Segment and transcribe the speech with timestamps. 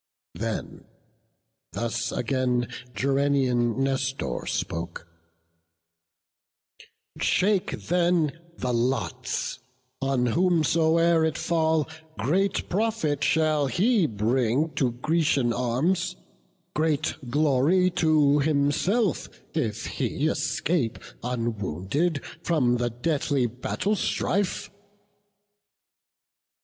[0.33, 0.85] Then
[1.73, 5.07] thus again Gerenian Nestor spoke:
[7.19, 9.59] "Shake then the lots;
[10.01, 11.87] on whomsoe'er it fall,
[12.17, 16.15] Great profit shall he bring to Grecian arms,
[16.73, 24.71] Great glory to himself, if he escape Unwounded from the deadly battle strife."